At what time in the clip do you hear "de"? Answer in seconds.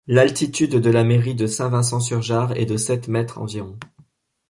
0.77-0.89, 1.35-1.45, 2.65-2.75